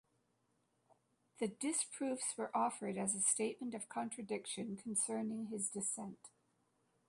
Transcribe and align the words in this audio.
The 1.37 1.47
disproofs 1.47 2.35
were 2.35 2.49
offered 2.57 2.97
as 2.97 3.13
a 3.13 3.21
statement 3.21 3.75
of 3.75 3.87
contradiction 3.87 4.75
concerning 4.75 5.49
his 5.51 5.69
descent. 5.69 6.29